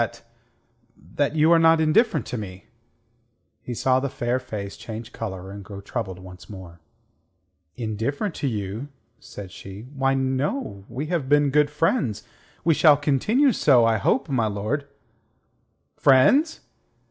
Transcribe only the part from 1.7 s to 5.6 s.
indifferent to me." He saw the fair face change colour